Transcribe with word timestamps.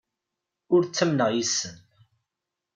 Ur 0.73 0.81
ttamneɣ 0.85 1.29
yes-sen. 1.33 1.75